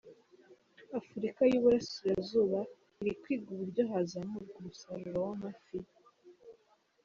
Afurika 0.99 1.41
y’u 1.51 1.61
Burasirazuba 1.63 2.59
iri 3.01 3.11
kwiga 3.21 3.47
uburyo 3.55 3.83
hazamurwa 3.91 4.53
umusaruro 4.59 5.17
w’amafi 5.27 5.77